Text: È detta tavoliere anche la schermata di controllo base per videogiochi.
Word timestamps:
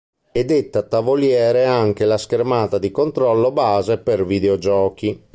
È 0.31 0.43
detta 0.43 0.81
tavoliere 0.81 1.65
anche 1.65 2.05
la 2.05 2.17
schermata 2.17 2.79
di 2.79 2.89
controllo 2.89 3.51
base 3.51 3.99
per 3.99 4.25
videogiochi. 4.25 5.25